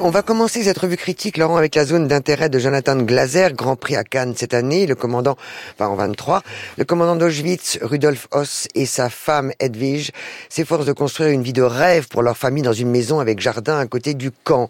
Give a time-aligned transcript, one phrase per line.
[0.00, 3.74] On va commencer cette revue critique, Laurent, avec la zone d'intérêt de Jonathan Glaser, Grand
[3.74, 5.36] Prix à Cannes cette année, le commandant,
[5.74, 6.44] enfin en 23,
[6.76, 10.12] le commandant d'Auschwitz, Rudolf Hoss, et sa femme Edwige
[10.50, 13.76] s'efforcent de construire une vie de rêve pour leur famille dans une maison avec jardin
[13.76, 14.68] à côté du camp.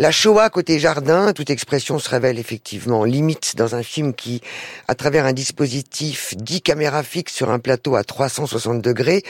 [0.00, 4.40] La Shoah côté jardin, toute expression se révèle effectivement limite dans un film qui,
[4.88, 9.22] à travers un dispositif 10 caméras fixes sur un plateau à 360 degrés,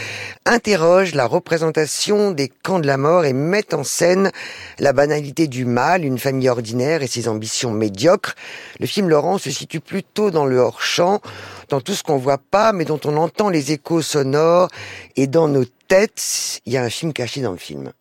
[0.46, 4.30] interroge la représentation des camps de la mort et met en scène
[4.78, 8.36] la banalité du mal, une famille ordinaire et ses ambitions médiocres.
[8.78, 11.20] Le film Laurent se situe plutôt dans le hors-champ,
[11.68, 14.68] dans tout ce qu'on voit pas, mais dont on entend les échos sonores
[15.16, 17.92] et dans nos têtes, il y a un film caché dans le film.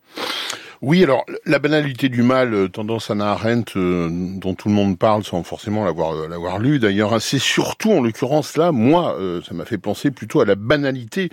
[0.81, 4.97] Oui, alors la banalité du mal, euh, tendance à Arendt, euh, dont tout le monde
[4.97, 9.17] parle sans forcément l'avoir euh, l'avoir lu d'ailleurs, hein, c'est surtout en l'occurrence là, moi,
[9.45, 11.29] ça m'a fait penser plutôt à la banalité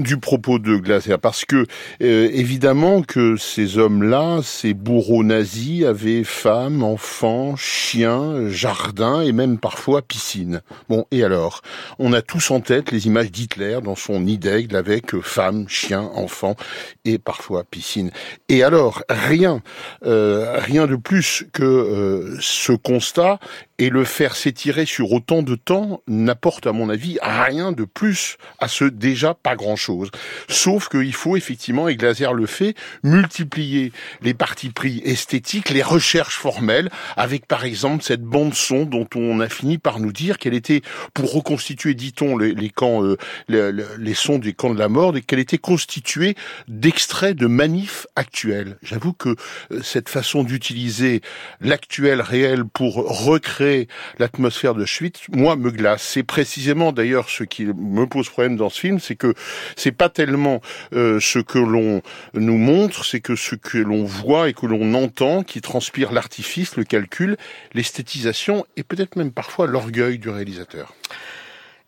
[0.00, 1.66] du propos de Glaser, parce que
[2.00, 10.02] évidemment que ces hommes-là, ces bourreaux nazis, avaient femmes, enfants, chiens, jardins et même parfois
[10.02, 10.62] piscine.
[10.88, 11.62] Bon, et alors,
[11.98, 14.40] on a tous en tête les images d'Hitler dans son nid
[14.72, 16.56] avec femmes, chiens, enfants
[17.04, 18.10] et parfois piscine.
[18.48, 19.62] Et alors rien,
[20.04, 23.38] euh, rien de plus que euh, ce constat
[23.80, 28.36] et le faire s'étirer sur autant de temps n'apporte, à mon avis, rien de plus
[28.58, 30.10] à ce déjà pas grand-chose.
[30.48, 36.36] Sauf qu'il faut effectivement, et Glaser le fait, multiplier les parties pris esthétiques, les recherches
[36.36, 40.54] formelles, avec par exemple cette bande son dont on a fini par nous dire qu'elle
[40.54, 40.82] était,
[41.14, 43.16] pour reconstituer, dit-on, les, camps, euh,
[43.48, 46.34] les, sons des camps de la mort, qu'elle était constituée
[46.68, 48.76] d'extraits de manifs actuels.
[48.82, 49.36] J'avoue que
[49.70, 51.22] euh, cette façon d'utiliser
[51.62, 53.69] l'actuel réel pour recréer
[54.18, 56.02] l'atmosphère de Schwitz, moi, me glace.
[56.02, 59.34] C'est précisément d'ailleurs ce qui me pose problème dans ce film, c'est que
[59.76, 60.60] c'est pas tellement
[60.92, 62.02] euh, ce que l'on
[62.34, 66.76] nous montre, c'est que ce que l'on voit et que l'on entend qui transpire l'artifice,
[66.76, 67.36] le calcul,
[67.74, 70.94] l'esthétisation et peut-être même parfois l'orgueil du réalisateur.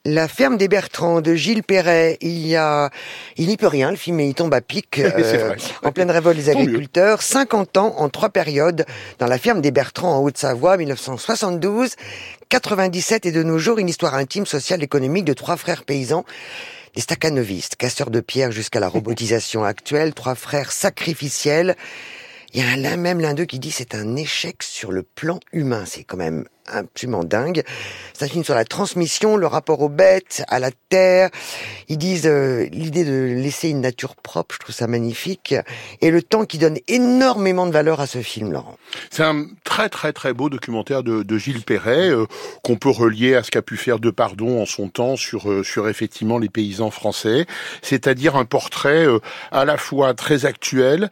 [0.04, 2.90] La ferme des Bertrands de Gilles Perret, il y a,
[3.36, 5.54] il n'y peut rien, le film il tombe à pic, euh,
[5.84, 8.84] en pleine révolte des agriculteurs, 50 ans en trois périodes
[9.20, 11.94] dans la ferme des Bertrands en Haute-Savoie, 1972,
[12.48, 16.24] 97 et de nos jours une histoire intime, sociale, économique de trois frères paysans.
[16.96, 21.76] Des staccanovistes, casseurs de pierre jusqu'à la robotisation actuelle, trois frères sacrificiels.
[22.54, 25.40] Il y a l'un même l'un d'eux qui dit c'est un échec sur le plan
[25.52, 25.84] humain.
[25.86, 27.62] C'est quand même absolument dingue.
[28.12, 31.30] Ça finit sur la transmission, le rapport aux bêtes, à la terre.
[31.88, 35.54] Ils disent euh, l'idée de laisser une nature propre, je trouve ça magnifique,
[36.00, 38.76] et le temps qui donne énormément de valeur à ce film, Laurent.
[39.10, 42.26] C'est un très très très beau documentaire de, de Gilles Perret euh,
[42.62, 45.64] qu'on peut relier à ce qu'a pu faire De Pardon en son temps sur euh,
[45.64, 47.46] sur effectivement les paysans français,
[47.82, 49.06] c'est-à-dire un portrait
[49.50, 51.10] à la fois très actuel,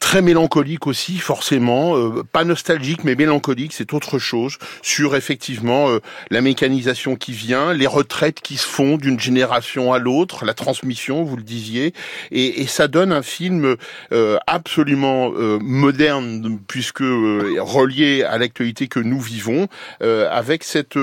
[0.00, 6.00] très mélancolique aussi, forcément, euh, pas nostalgique mais mélancolique, c'est autre chose, sur effectivement euh,
[6.30, 11.24] la mécanisation qui vient, les retraites qui se font d'une génération à l'autre, la transmission,
[11.24, 11.92] vous le disiez,
[12.30, 13.76] et, ça donne un film
[14.12, 15.30] euh, absolument
[15.60, 19.68] moderne puisque relié à l'actualité que nous vivons,
[20.00, 20.98] avec cette,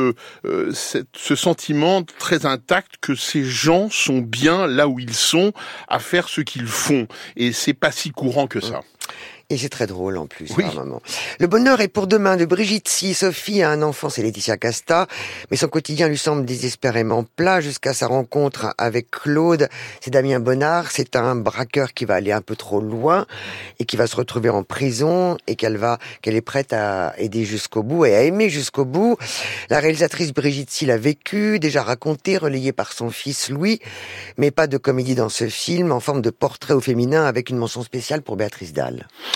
[0.73, 5.53] cette, ce sentiment très intact que ces gens sont bien là où ils sont
[5.87, 8.78] à faire ce qu'ils font, et c'est pas si courant que ça.
[9.51, 10.65] Et c'est très drôle en plus, oui.
[11.39, 13.15] Le bonheur est pour demain de Brigitte Si.
[13.15, 15.07] Sophie a un enfant, c'est Laetitia Casta,
[15.49, 19.67] mais son quotidien lui semble désespérément plat jusqu'à sa rencontre avec Claude.
[20.01, 23.25] C'est Damien Bonnard, c'est un braqueur qui va aller un peu trop loin
[23.79, 27.43] et qui va se retrouver en prison et qu'elle va, qu'elle est prête à aider
[27.43, 29.17] jusqu'au bout et à aimer jusqu'au bout.
[29.71, 33.79] La réalisatrice Brigitte Si l'a vécu, déjà raconté, relayé par son fils Louis,
[34.37, 37.57] mais pas de comédie dans ce film en forme de portrait au féminin avec une
[37.57, 39.07] mention spéciale pour Béatrice Dalle.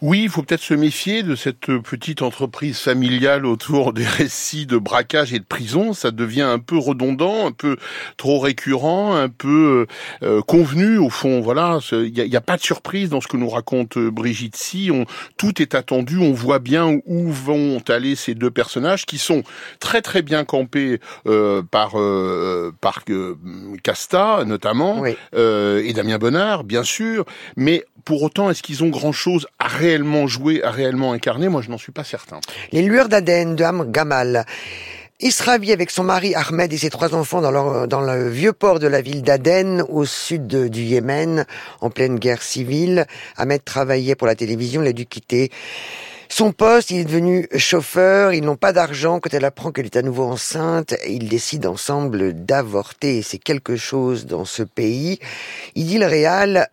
[0.00, 4.78] Oui, il faut peut-être se méfier de cette petite entreprise familiale autour des récits de
[4.78, 5.92] braquage et de prison.
[5.92, 7.76] Ça devient un peu redondant, un peu
[8.16, 9.86] trop récurrent, un peu
[10.22, 11.40] euh, convenu au fond.
[11.40, 14.90] Voilà, il n'y a, pas de surprise dans ce que nous raconte euh, Brigitte Si.
[14.92, 15.04] On,
[15.36, 19.42] tout est attendu, on voit bien où vont aller ces deux personnages qui sont
[19.80, 21.96] très très bien campés euh, par
[22.80, 23.04] par
[23.82, 27.24] Casta notamment et Damien Bonnard, bien sûr.
[27.56, 31.62] Mais pour autant, est-ce qu'ils ont grand chose à réellement joué, à réellement incarné, moi
[31.62, 32.40] je n'en suis pas certain.
[32.72, 34.44] Les lueurs d'Aden de Ham Gamal.
[35.20, 38.78] Isra vit avec son mari Ahmed et ses trois enfants dans, dans le vieux port
[38.78, 41.44] de la ville d'Aden, au sud du Yémen,
[41.80, 43.06] en pleine guerre civile.
[43.36, 45.50] Ahmed travaillait pour la télévision, il a dû quitter
[46.30, 49.18] Son poste, il est devenu chauffeur, ils n'ont pas d'argent.
[49.18, 53.22] Quand elle apprend qu'elle est à nouveau enceinte, ils décident ensemble d'avorter.
[53.22, 55.18] C'est quelque chose dans ce pays.
[55.74, 56.08] Il dit le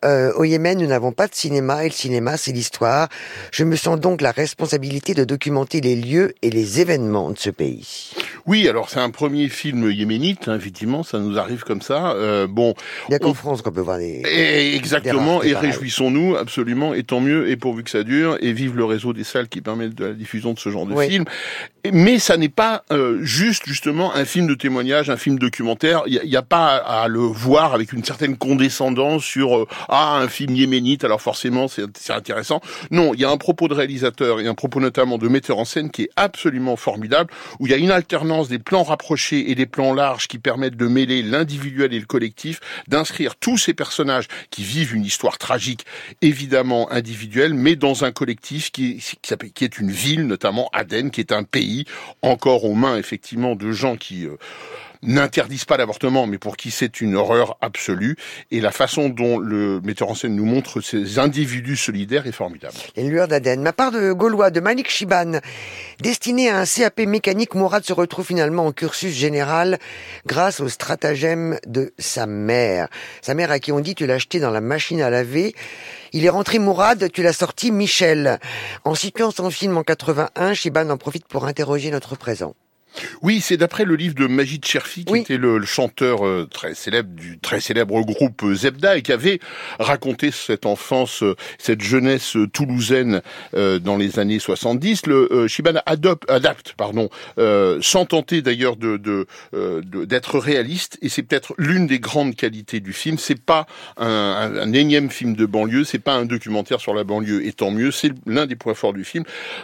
[0.03, 3.07] euh, au Yémen, nous n'avons pas de cinéma et le cinéma, c'est l'histoire.
[3.51, 7.49] Je me sens donc la responsabilité de documenter les lieux et les événements de ce
[7.49, 8.13] pays.
[8.47, 12.11] Oui, alors c'est un premier film yéménite, hein, effectivement, ça nous arrive comme ça.
[12.11, 12.75] Euh, bon,
[13.07, 14.21] il n'y a qu'en France qu'on peut voir des...
[14.75, 18.85] exactement, et réjouissons-nous, absolument, et tant mieux, et pourvu que ça dure, et vive le
[18.85, 21.25] réseau des salles qui permettent de la diffusion de ce genre de film.
[21.91, 26.03] Mais ça n'est pas euh, juste, justement, un film de témoignage, un film documentaire.
[26.05, 30.27] Il n'y a, pas à, le voir avec une certaine condescendance sur euh, ah un
[30.27, 32.61] film yéménite, alors forcément c'est intéressant.
[32.91, 35.65] Non, il y a un propos de réalisateur et un propos notamment de metteur en
[35.65, 39.55] scène qui est absolument formidable, où il y a une alternance des plans rapprochés et
[39.55, 44.27] des plans larges qui permettent de mêler l'individuel et le collectif, d'inscrire tous ces personnages
[44.49, 45.85] qui vivent une histoire tragique,
[46.21, 49.01] évidemment individuelle, mais dans un collectif qui,
[49.61, 51.85] est une ville, notamment Aden, qui est un pays
[52.21, 54.37] encore aux mains effectivement de gens qui euh,
[55.05, 58.17] n'interdisent pas l'avortement, mais pour qui c'est une horreur absolue.
[58.51, 62.75] Et la façon dont le metteur en scène nous montre ces individus solidaires est formidable.
[62.95, 63.61] Les lueurs d'Aden.
[63.61, 65.39] Ma part de Gaulois, de Malik Shiban,
[66.01, 69.79] destiné à un CAP mécanique, Mourad se retrouve finalement en cursus général
[70.25, 72.87] grâce au stratagème de sa mère.
[73.21, 75.55] Sa mère à qui on dit tu l'as acheté dans la machine à laver.
[76.13, 78.39] Il est rentré Mourad, tu l'as sorti Michel.
[78.83, 82.55] En situant son film en 81, Shiban en profite pour interroger notre présent.
[83.21, 87.09] Oui, c'est d'après le livre de Majid Cherfi, qui était le, chanteur euh, très célèbre
[87.09, 89.39] du très célèbre groupe euh, Zebda et qui avait
[89.79, 93.21] raconté cette enfance, euh, cette jeunesse toulousaine
[93.53, 95.07] dans les années 70.
[95.07, 97.09] Le Shibana adopte, adapte, pardon,
[97.81, 99.25] sans tenter d'ailleurs de
[100.05, 100.97] d'être réaliste.
[101.01, 103.17] Et c'est peut-être l'une des grandes qualités du film.
[103.17, 103.65] C'est pas
[103.97, 107.45] un, un, énième film de banlieue, c'est pas un documentaire sur la banlieue.
[107.45, 109.23] Et tant mieux, c'est l'un des points forts du film.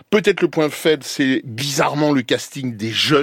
[0.09, 3.20] Peut-être le point faible, c'est bizarrement le casting des jeunes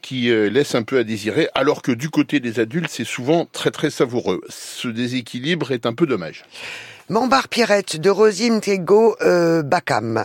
[0.00, 3.46] qui euh, laisse un peu à désirer, alors que du côté des adultes, c'est souvent
[3.50, 4.40] très très savoureux.
[4.48, 6.44] Ce déséquilibre est un peu dommage.
[7.08, 10.24] Mambar Pierrette de Rosine Tego euh, Bakam.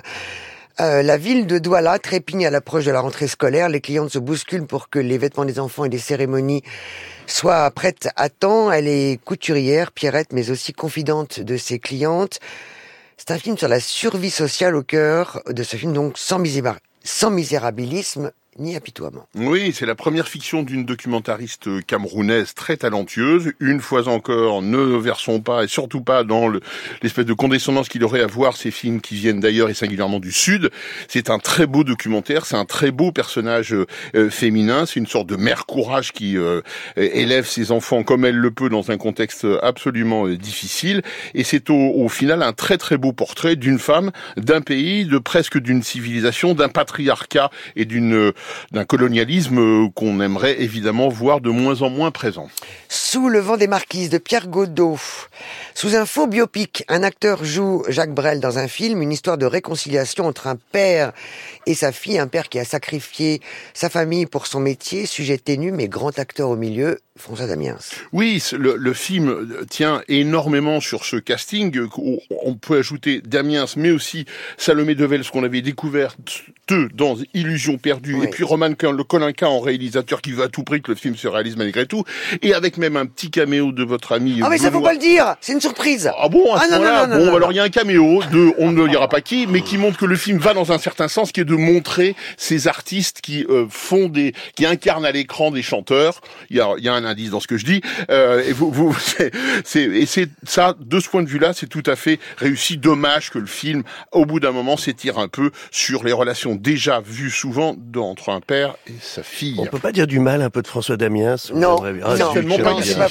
[0.79, 3.67] Euh, la ville de Douala trépigne à l'approche de la rentrée scolaire.
[3.67, 6.61] Les clientes se bousculent pour que les vêtements des enfants et les cérémonies
[7.25, 8.71] soient prêtes à temps.
[8.71, 12.39] Elle est couturière, Pierrette, mais aussi confidente de ses clientes.
[13.17, 16.41] C'est un film sur la survie sociale au cœur de ce film, donc sans,
[17.03, 18.31] sans misérabilisme,
[19.35, 23.53] Oui, c'est la première fiction d'une documentariste camerounaise très talentueuse.
[23.59, 26.49] Une fois encore, ne versons pas, et surtout pas dans
[27.01, 30.31] l'espèce de condescendance qu'il aurait à voir ces films qui viennent d'ailleurs et singulièrement du
[30.31, 30.71] Sud.
[31.07, 33.75] C'est un très beau documentaire, c'est un très beau personnage
[34.15, 36.61] euh, féminin, c'est une sorte de mère courage qui euh,
[36.95, 41.03] élève ses enfants comme elle le peut dans un contexte absolument euh, difficile.
[41.35, 45.19] Et c'est au, au final un très très beau portrait d'une femme, d'un pays, de
[45.19, 48.33] presque d'une civilisation, d'un patriarcat et d'une
[48.71, 52.49] d'un colonialisme qu'on aimerait évidemment voir de moins en moins présent.
[52.89, 54.99] Sous le vent des marquises de Pierre Godot,
[55.73, 59.45] sous un faux biopic, un acteur joue Jacques Brel dans un film, une histoire de
[59.45, 61.13] réconciliation entre un père
[61.65, 63.41] et sa fille, un père qui a sacrifié
[63.73, 67.77] sa famille pour son métier, sujet ténu mais grand acteur au milieu, François Damiens.
[68.13, 71.77] Oui, le, film tient énormément sur ce casting.
[72.43, 74.25] On peut ajouter Damiens, mais aussi
[74.57, 76.15] Salomé Devel, ce qu'on avait découvert
[76.93, 80.81] dans Illusion perdue, et puis Roman le Colinca en réalisateur qui veut à tout prix
[80.81, 82.03] que le film se réalise malgré tout,
[82.41, 84.41] et avec même un petit caméo de votre ami.
[84.43, 86.11] Ah mais ça faut pas le dire, c'est une surprise.
[86.17, 88.71] Ah bon, à ce ah, moment-là, bon, alors il y a un caméo de, on
[88.71, 91.31] ne dira pas qui, mais qui montre que le film va dans un certain sens,
[91.31, 95.61] qui est de montrer ces artistes qui euh, font des, qui incarnent à l'écran des
[95.61, 96.21] chanteurs.
[96.49, 98.53] Il y a, il y a un indice dans ce que je dis, euh, et
[98.53, 98.95] vous, vous
[99.63, 102.77] c'est, et c'est ça, de ce point de vue-là, c'est tout à fait réussi.
[102.77, 106.99] Dommage que le film, au bout d'un moment, s'étire un peu sur les relations déjà
[106.99, 109.55] vues souvent entre un père et sa fille.
[109.57, 112.33] On peut pas dire du mal un peu de François Damiens Non, ah, non,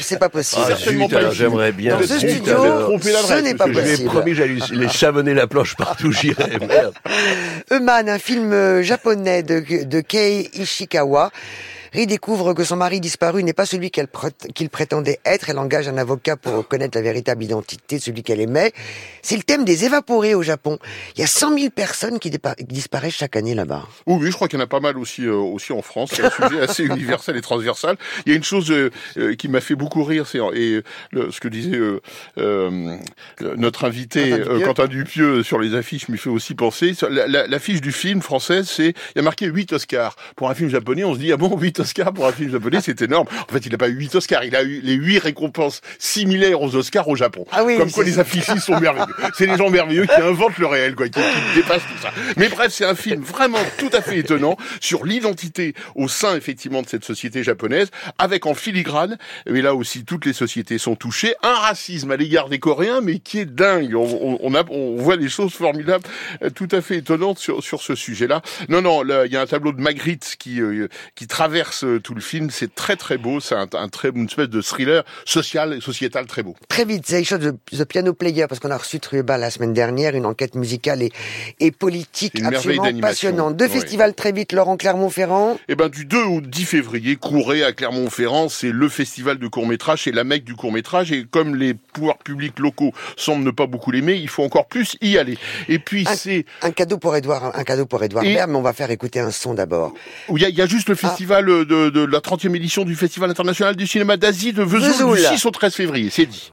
[0.00, 0.62] c'est pas, possible.
[0.69, 1.97] Ah, J'aimerais bien.
[1.97, 3.97] Dans ce studio, ce n'est pas possible.
[3.99, 6.59] Je promis, j'allais les savonner la planche partout, j'irai.
[7.71, 11.31] Euman, un film euh, japonais de, de Kei Ishikawa.
[11.93, 15.50] Rie découvre que son mari disparu n'est pas celui qu'il prétendait être.
[15.50, 18.73] Elle engage un avocat pour connaître la véritable identité de celui qu'elle aimait.
[19.23, 20.78] C'est le thème des évaporés au Japon.
[21.16, 23.87] Il y a 100 000 personnes qui, disparaissent chaque année là-bas.
[24.07, 26.11] Oui, oui, je crois qu'il y en a pas mal aussi, euh, aussi en France.
[26.12, 27.97] C'est un sujet assez universel et transversal.
[28.25, 31.40] Il y a une chose euh, euh, qui m'a fait beaucoup rire, c'est et ce
[31.40, 31.81] que disait
[33.57, 35.43] notre invité Quentin Dupieux.
[35.43, 36.93] sur les affiches m'y fait aussi penser.
[37.11, 40.16] L'affiche la, du film français, c'est il y a marqué 8 Oscars.
[40.37, 42.50] Pour un film japonais, on se dit ah bon 8 8 Oscars pour un film
[42.50, 43.26] japonais, c'est énorme.
[43.49, 46.62] En fait, il n'a pas eu 8 Oscars, il a eu les 8 récompenses similaires
[46.62, 47.45] aux Oscars au Japon.
[47.52, 49.06] Ah oui, Comme quoi les affiches sont merveilleux.
[49.37, 52.11] C'est des gens merveilleux qui inventent le réel, quoi, qui, qui dépassent tout ça.
[52.37, 56.83] Mais bref, c'est un film vraiment tout à fait étonnant sur l'identité au sein, effectivement,
[56.83, 61.35] de cette société japonaise, avec en filigrane, et là aussi, toutes les sociétés sont touchées,
[61.42, 63.95] un racisme à l'égard des Coréens, mais qui est dingue.
[63.95, 66.04] On, a, on voit des choses formidables,
[66.42, 68.42] euh, tout à fait étonnantes sur, sur ce sujet-là.
[68.68, 72.14] Non, non, il y a un tableau de Magritte qui, euh, qui traverse euh, tout
[72.14, 72.50] le film.
[72.50, 73.40] C'est très, très beau.
[73.40, 76.54] C'est un, un très, une espèce de thriller social et sociétal très beau.
[76.68, 79.73] Très vite, c'est chose de The Piano Player, parce qu'on a reçu Trueba la semaine
[79.73, 81.12] dernière, une enquête musicale et,
[81.61, 83.56] et politique absolument passionnante.
[83.56, 85.58] Deux festivals très vite, Laurent Clermont-Ferrand.
[85.68, 90.02] Eh ben, du 2 au 10 février, Courray à Clermont-Ferrand, c'est le festival de court-métrage,
[90.04, 93.90] c'est la mecque du court-métrage, et comme les pouvoirs publics locaux semblent ne pas beaucoup
[93.90, 95.38] l'aimer, il faut encore plus y aller.
[95.68, 98.62] Et puis, c'est, Un cadeau pour Edouard, un cadeau pour Edouard Et- Baird, mais on
[98.62, 99.92] va faire écouter un son d'abord.
[100.30, 101.08] il y a, il y a juste le Ah.
[101.65, 105.17] De, de la 30e édition du Festival international du cinéma d'Asie de Vesoul, Vesoul.
[105.17, 106.43] du 6 au 13 février, c'est dit.